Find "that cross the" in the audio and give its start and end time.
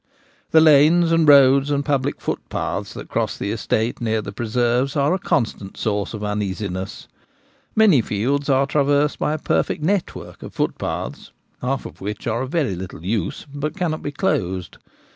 2.95-3.51